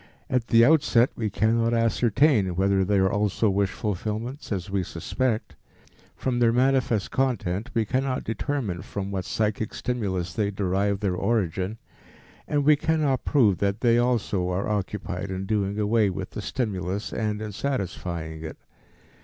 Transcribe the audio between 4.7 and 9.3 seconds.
we suspect; from their manifest content we cannot determine from what